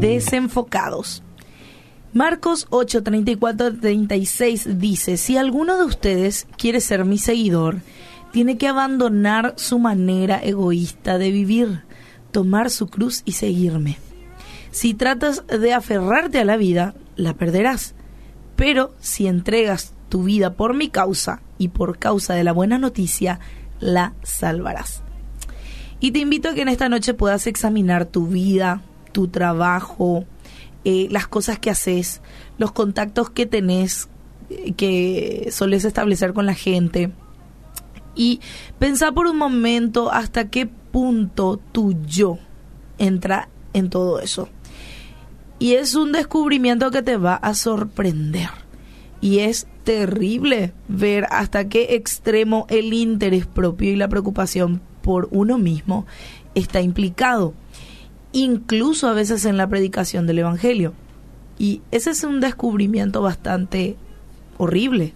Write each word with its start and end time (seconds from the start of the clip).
desenfocados. 0.00 1.22
Marcos 2.12 2.66
8, 2.70 3.02
34, 3.02 3.78
36 3.78 4.78
dice, 4.80 5.16
si 5.16 5.36
alguno 5.36 5.76
de 5.78 5.84
ustedes 5.84 6.48
quiere 6.56 6.80
ser 6.80 7.04
mi 7.04 7.18
seguidor, 7.18 7.82
tiene 8.32 8.56
que 8.56 8.66
abandonar 8.66 9.54
su 9.56 9.78
manera 9.78 10.42
egoísta 10.42 11.18
de 11.18 11.30
vivir, 11.30 11.82
tomar 12.32 12.70
su 12.70 12.88
cruz 12.88 13.22
y 13.24 13.32
seguirme. 13.32 13.98
Si 14.70 14.94
tratas 14.94 15.44
de 15.46 15.74
aferrarte 15.74 16.38
a 16.40 16.44
la 16.44 16.56
vida, 16.56 16.94
la 17.16 17.34
perderás. 17.34 17.94
Pero 18.56 18.94
si 19.00 19.26
entregas 19.26 19.94
tu 20.08 20.24
vida 20.24 20.54
por 20.54 20.74
mi 20.74 20.88
causa 20.88 21.42
y 21.58 21.68
por 21.68 21.98
causa 21.98 22.34
de 22.34 22.44
la 22.44 22.52
buena 22.52 22.78
noticia, 22.78 23.38
la 23.80 24.14
salvarás. 24.22 25.02
Y 26.00 26.12
te 26.12 26.20
invito 26.20 26.48
a 26.48 26.54
que 26.54 26.62
en 26.62 26.68
esta 26.68 26.88
noche 26.88 27.14
puedas 27.14 27.46
examinar 27.46 28.06
tu 28.06 28.26
vida, 28.26 28.82
tu 29.12 29.28
trabajo, 29.28 30.24
eh, 30.84 31.08
las 31.10 31.26
cosas 31.28 31.58
que 31.58 31.70
haces, 31.70 32.20
los 32.58 32.72
contactos 32.72 33.30
que 33.30 33.46
tenés, 33.46 34.08
eh, 34.48 34.72
que 34.72 35.48
soles 35.50 35.84
establecer 35.84 36.32
con 36.32 36.46
la 36.46 36.54
gente. 36.54 37.10
Y 38.14 38.40
pensar 38.78 39.14
por 39.14 39.26
un 39.26 39.36
momento 39.36 40.12
hasta 40.12 40.48
qué 40.48 40.66
punto 40.66 41.60
tu 41.72 41.94
yo 42.06 42.38
entra 42.98 43.48
en 43.72 43.90
todo 43.90 44.20
eso. 44.20 44.48
Y 45.58 45.74
es 45.74 45.94
un 45.94 46.12
descubrimiento 46.12 46.90
que 46.90 47.02
te 47.02 47.16
va 47.16 47.34
a 47.34 47.54
sorprender. 47.54 48.48
Y 49.20 49.40
es 49.40 49.66
terrible 49.84 50.72
ver 50.88 51.26
hasta 51.30 51.68
qué 51.68 51.94
extremo 51.94 52.66
el 52.70 52.94
interés 52.94 53.46
propio 53.46 53.90
y 53.90 53.96
la 53.96 54.08
preocupación 54.08 54.80
por 55.02 55.28
uno 55.30 55.58
mismo 55.58 56.06
está 56.54 56.80
implicado 56.80 57.54
incluso 58.32 59.08
a 59.08 59.12
veces 59.12 59.44
en 59.44 59.56
la 59.56 59.68
predicación 59.68 60.26
del 60.26 60.40
Evangelio. 60.40 60.94
Y 61.58 61.82
ese 61.90 62.10
es 62.10 62.24
un 62.24 62.40
descubrimiento 62.40 63.22
bastante 63.22 63.96
horrible. 64.56 65.14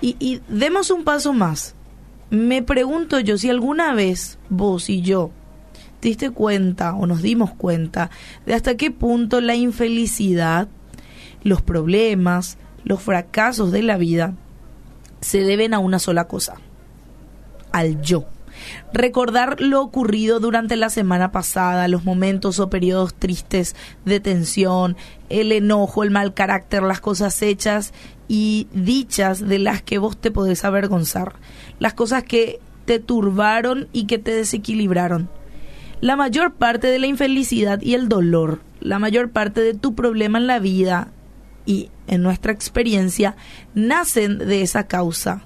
Y, 0.00 0.40
demos 0.48 0.90
un 0.90 1.04
paso 1.04 1.32
más. 1.32 1.74
Me 2.30 2.62
pregunto 2.62 3.20
yo 3.20 3.38
si 3.38 3.48
alguna 3.48 3.94
vez 3.94 4.38
vos 4.48 4.90
y 4.90 5.00
yo 5.00 5.30
te 6.00 6.08
diste 6.08 6.30
cuenta 6.30 6.94
o 6.94 7.06
nos 7.06 7.22
dimos 7.22 7.54
cuenta 7.54 8.10
de 8.44 8.54
hasta 8.54 8.76
qué 8.76 8.90
punto 8.90 9.40
la 9.40 9.54
infelicidad, 9.54 10.68
los 11.44 11.62
problemas, 11.62 12.58
los 12.84 13.00
fracasos 13.00 13.72
de 13.72 13.82
la 13.82 13.96
vida 13.96 14.34
se 15.20 15.38
deben 15.40 15.72
a 15.72 15.78
una 15.78 15.98
sola 15.98 16.26
cosa, 16.26 16.56
al 17.72 18.02
yo 18.02 18.26
recordar 18.92 19.60
lo 19.60 19.82
ocurrido 19.82 20.40
durante 20.40 20.76
la 20.76 20.90
semana 20.90 21.32
pasada, 21.32 21.88
los 21.88 22.04
momentos 22.04 22.58
o 22.60 22.70
periodos 22.70 23.14
tristes 23.14 23.76
de 24.04 24.20
tensión, 24.20 24.96
el 25.28 25.52
enojo, 25.52 26.02
el 26.02 26.10
mal 26.10 26.34
carácter, 26.34 26.82
las 26.82 27.00
cosas 27.00 27.40
hechas 27.42 27.92
y 28.28 28.68
dichas 28.72 29.46
de 29.46 29.58
las 29.58 29.82
que 29.82 29.98
vos 29.98 30.16
te 30.16 30.30
podés 30.30 30.64
avergonzar, 30.64 31.34
las 31.78 31.94
cosas 31.94 32.24
que 32.24 32.60
te 32.84 32.98
turbaron 32.98 33.88
y 33.92 34.06
que 34.06 34.18
te 34.18 34.32
desequilibraron. 34.32 35.28
La 36.00 36.16
mayor 36.16 36.54
parte 36.54 36.88
de 36.88 36.98
la 36.98 37.06
infelicidad 37.06 37.80
y 37.80 37.94
el 37.94 38.08
dolor, 38.08 38.60
la 38.80 38.98
mayor 38.98 39.30
parte 39.30 39.60
de 39.60 39.74
tu 39.74 39.94
problema 39.94 40.38
en 40.38 40.46
la 40.46 40.58
vida 40.58 41.08
y 41.64 41.90
en 42.06 42.22
nuestra 42.22 42.52
experiencia, 42.52 43.36
nacen 43.74 44.38
de 44.38 44.62
esa 44.62 44.86
causa, 44.86 45.42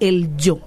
el 0.00 0.36
yo. 0.36 0.65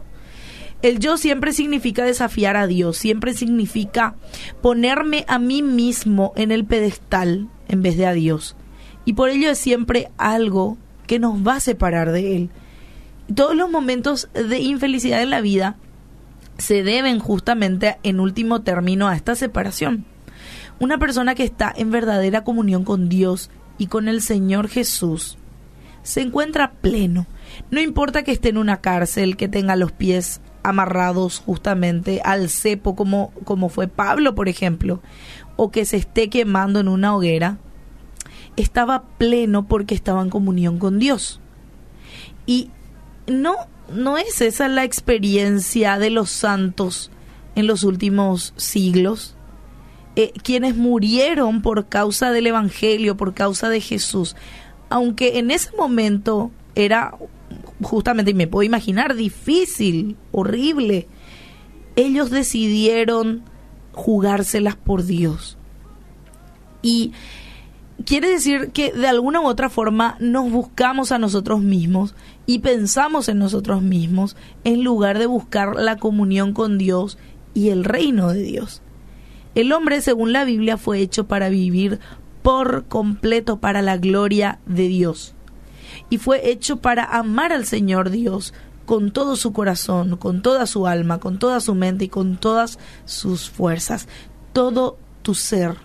El 0.81 0.99
yo 0.99 1.17
siempre 1.17 1.51
significa 1.51 2.05
desafiar 2.05 2.55
a 2.55 2.65
Dios, 2.65 2.97
siempre 2.97 3.33
significa 3.33 4.15
ponerme 4.61 5.25
a 5.27 5.37
mí 5.37 5.61
mismo 5.61 6.31
en 6.37 6.51
el 6.51 6.65
pedestal 6.65 7.49
en 7.67 7.81
vez 7.81 7.97
de 7.97 8.05
a 8.05 8.13
Dios. 8.13 8.55
Y 9.03 9.13
por 9.13 9.29
ello 9.29 9.49
es 9.49 9.57
siempre 9.57 10.09
algo 10.17 10.77
que 11.05 11.19
nos 11.19 11.45
va 11.45 11.55
a 11.55 11.59
separar 11.59 12.11
de 12.11 12.35
Él. 12.35 12.49
Todos 13.33 13.55
los 13.55 13.69
momentos 13.69 14.29
de 14.33 14.59
infelicidad 14.59 15.21
en 15.21 15.31
la 15.31 15.41
vida 15.41 15.75
se 16.57 16.83
deben 16.83 17.19
justamente 17.19 17.97
en 18.03 18.19
último 18.19 18.61
término 18.61 19.07
a 19.07 19.15
esta 19.15 19.35
separación. 19.35 20.05
Una 20.79 20.97
persona 20.97 21.35
que 21.35 21.43
está 21.43 21.73
en 21.75 21.91
verdadera 21.91 22.43
comunión 22.45 22.85
con 22.85 23.09
Dios 23.09 23.49
y 23.77 23.87
con 23.87 24.07
el 24.07 24.21
Señor 24.21 24.69
Jesús 24.69 25.37
se 26.03 26.21
encuentra 26.21 26.71
pleno. 26.71 27.27
No 27.69 27.81
importa 27.81 28.23
que 28.23 28.31
esté 28.31 28.49
en 28.49 28.57
una 28.57 28.81
cárcel, 28.81 29.35
que 29.35 29.47
tenga 29.47 29.75
los 29.75 29.91
pies 29.91 30.41
amarrados 30.63 31.41
justamente 31.45 32.21
al 32.23 32.49
cepo 32.49 32.95
como, 32.95 33.31
como 33.43 33.69
fue 33.69 33.87
Pablo, 33.87 34.35
por 34.35 34.49
ejemplo, 34.49 35.01
o 35.55 35.71
que 35.71 35.85
se 35.85 35.97
esté 35.97 36.29
quemando 36.29 36.79
en 36.79 36.87
una 36.87 37.15
hoguera, 37.15 37.57
estaba 38.55 39.03
pleno 39.17 39.67
porque 39.67 39.95
estaba 39.95 40.21
en 40.21 40.29
comunión 40.29 40.79
con 40.79 40.99
Dios. 40.99 41.39
Y 42.45 42.71
no, 43.27 43.55
no 43.93 44.17
es 44.17 44.41
esa 44.41 44.67
la 44.67 44.83
experiencia 44.83 45.97
de 45.97 46.09
los 46.09 46.29
santos 46.29 47.11
en 47.55 47.67
los 47.67 47.83
últimos 47.83 48.53
siglos, 48.57 49.35
eh, 50.15 50.33
quienes 50.43 50.75
murieron 50.75 51.61
por 51.61 51.87
causa 51.87 52.31
del 52.31 52.47
Evangelio, 52.47 53.17
por 53.17 53.33
causa 53.33 53.69
de 53.69 53.81
Jesús, 53.81 54.35
aunque 54.89 55.39
en 55.39 55.51
ese 55.51 55.75
momento 55.75 56.51
era 56.75 57.15
justamente, 57.81 58.31
y 58.31 58.33
me 58.35 58.47
puedo 58.47 58.63
imaginar, 58.63 59.15
difícil, 59.15 60.17
horrible. 60.31 61.07
Ellos 61.95 62.29
decidieron 62.29 63.43
jugárselas 63.93 64.75
por 64.75 65.03
Dios. 65.03 65.57
Y 66.81 67.13
quiere 68.05 68.29
decir 68.29 68.71
que 68.71 68.91
de 68.93 69.07
alguna 69.07 69.41
u 69.41 69.47
otra 69.47 69.69
forma 69.69 70.15
nos 70.19 70.49
buscamos 70.51 71.11
a 71.11 71.19
nosotros 71.19 71.61
mismos 71.61 72.15
y 72.45 72.59
pensamos 72.59 73.27
en 73.27 73.39
nosotros 73.39 73.81
mismos 73.81 74.35
en 74.63 74.83
lugar 74.83 75.19
de 75.19 75.25
buscar 75.25 75.75
la 75.75 75.97
comunión 75.97 76.53
con 76.53 76.77
Dios 76.77 77.17
y 77.53 77.69
el 77.69 77.83
reino 77.83 78.31
de 78.31 78.41
Dios. 78.41 78.81
El 79.55 79.73
hombre, 79.73 79.99
según 80.01 80.31
la 80.31 80.45
Biblia, 80.45 80.77
fue 80.77 80.99
hecho 80.99 81.27
para 81.27 81.49
vivir 81.49 81.99
por 82.41 82.85
completo 82.85 83.59
para 83.59 83.81
la 83.81 83.97
gloria 83.97 84.59
de 84.65 84.87
Dios 84.87 85.35
y 86.09 86.17
fue 86.17 86.49
hecho 86.49 86.77
para 86.77 87.03
amar 87.03 87.53
al 87.53 87.65
Señor 87.65 88.09
Dios 88.09 88.53
con 88.85 89.11
todo 89.11 89.35
su 89.35 89.53
corazón, 89.53 90.17
con 90.17 90.41
toda 90.41 90.65
su 90.65 90.87
alma, 90.87 91.19
con 91.19 91.37
toda 91.37 91.59
su 91.59 91.75
mente 91.75 92.05
y 92.05 92.09
con 92.09 92.37
todas 92.37 92.79
sus 93.05 93.49
fuerzas. 93.49 94.07
Todo 94.51 94.97
tu 95.21 95.35
ser 95.35 95.75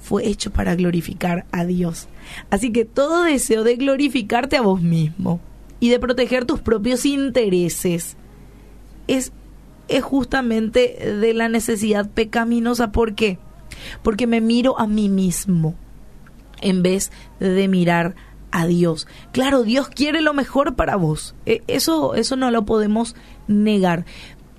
fue 0.00 0.26
hecho 0.26 0.50
para 0.50 0.74
glorificar 0.74 1.44
a 1.52 1.64
Dios. 1.64 2.08
Así 2.48 2.72
que 2.72 2.84
todo 2.84 3.24
deseo 3.24 3.64
de 3.64 3.76
glorificarte 3.76 4.56
a 4.56 4.62
vos 4.62 4.80
mismo 4.80 5.40
y 5.80 5.90
de 5.90 5.98
proteger 5.98 6.46
tus 6.46 6.60
propios 6.60 7.04
intereses 7.04 8.16
es, 9.06 9.32
es 9.88 10.02
justamente 10.02 11.14
de 11.20 11.34
la 11.34 11.48
necesidad 11.48 12.08
pecaminosa. 12.08 12.92
¿Por 12.92 13.14
qué? 13.14 13.38
Porque 14.02 14.26
me 14.26 14.40
miro 14.40 14.78
a 14.78 14.86
mí 14.86 15.08
mismo 15.08 15.74
en 16.62 16.82
vez 16.82 17.12
de 17.38 17.68
mirar 17.68 18.14
Dios. 18.64 19.06
Claro, 19.32 19.64
Dios 19.64 19.88
quiere 19.88 20.22
lo 20.22 20.32
mejor 20.32 20.76
para 20.76 20.96
vos. 20.96 21.34
E, 21.44 21.62
eso, 21.66 22.14
eso 22.14 22.36
no 22.36 22.50
lo 22.50 22.64
podemos 22.64 23.14
negar. 23.48 24.06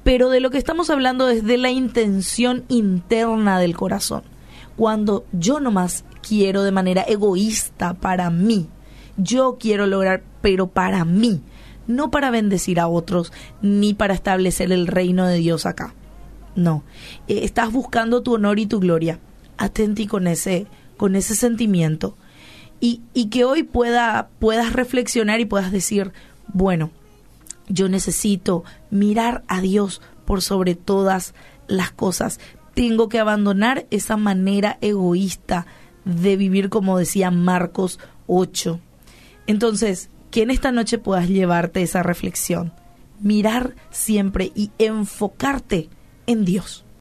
Pero 0.03 0.29
de 0.29 0.39
lo 0.39 0.51
que 0.51 0.57
estamos 0.57 0.89
hablando 0.89 1.29
es 1.29 1.43
de 1.43 1.57
la 1.57 1.71
intención 1.71 2.65
interna 2.67 3.59
del 3.59 3.75
corazón. 3.75 4.23
Cuando 4.75 5.25
yo 5.31 5.59
nomás 5.59 6.05
quiero 6.21 6.61
de 6.63 6.71
manera 6.71 7.01
egoísta 7.01 7.95
para 7.95 8.29
mí. 8.29 8.67
Yo 9.17 9.57
quiero 9.59 9.87
lograr, 9.87 10.23
pero 10.41 10.67
para 10.67 11.03
mí. 11.03 11.41
No 11.87 12.11
para 12.11 12.29
bendecir 12.29 12.79
a 12.79 12.87
otros, 12.87 13.31
ni 13.61 13.93
para 13.93 14.13
establecer 14.13 14.71
el 14.71 14.87
reino 14.87 15.25
de 15.25 15.37
Dios 15.37 15.65
acá. 15.65 15.95
No. 16.55 16.83
E, 17.27 17.45
estás 17.45 17.71
buscando 17.71 18.21
tu 18.21 18.35
honor 18.35 18.59
y 18.59 18.67
tu 18.67 18.79
gloria. 18.79 19.19
Atenti 19.57 20.05
con 20.05 20.27
ese, 20.27 20.67
con 20.97 21.15
ese 21.15 21.33
sentimiento 21.33 22.15
y, 22.79 23.01
y 23.13 23.29
que 23.29 23.45
hoy 23.45 23.63
pueda, 23.63 24.29
puedas 24.39 24.73
reflexionar 24.73 25.39
y 25.39 25.45
puedas 25.45 25.71
decir, 25.71 26.11
bueno, 26.47 26.91
yo 27.67 27.89
necesito 27.89 28.63
mirar 28.89 29.43
a 29.47 29.61
Dios 29.61 30.01
por 30.25 30.41
sobre 30.41 30.75
todas 30.75 31.33
las 31.67 31.91
cosas. 31.91 32.39
Tengo 32.73 33.09
que 33.09 33.19
abandonar 33.19 33.87
esa 33.89 34.17
manera 34.17 34.77
egoísta 34.81 35.65
de 36.05 36.37
vivir 36.37 36.69
como 36.69 36.97
decía 36.97 37.31
Marcos 37.31 37.99
8. 38.27 38.79
Entonces, 39.47 40.09
que 40.31 40.43
en 40.43 40.51
esta 40.51 40.71
noche 40.71 40.97
puedas 40.97 41.27
llevarte 41.27 41.81
esa 41.81 42.03
reflexión, 42.03 42.73
mirar 43.19 43.75
siempre 43.89 44.51
y 44.55 44.71
enfocarte 44.77 45.89
en 46.27 46.45
Dios. 46.45 46.85